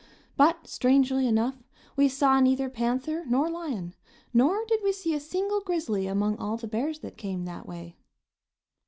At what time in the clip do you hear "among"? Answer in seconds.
6.07-6.37